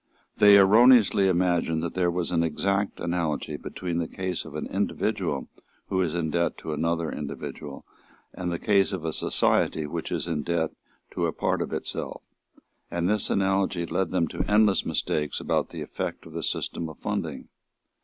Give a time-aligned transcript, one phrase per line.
[0.37, 5.47] They erroneously imagined that there was an exact analogy between the case of an individual
[5.89, 7.85] who is in debt to another individual
[8.33, 10.71] and the case of a society which is in debt
[11.11, 12.23] to a part of itself;
[12.89, 16.97] and this analogy led them into endless mistakes about the effect of the system of
[16.97, 17.49] funding.